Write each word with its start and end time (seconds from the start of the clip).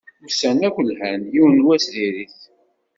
Ussan 0.27 0.57
akk 0.67 0.77
lhan, 0.89 1.21
yiwen 1.33 1.57
n 1.61 1.65
wass 1.65 1.85
dir-it. 1.93 2.37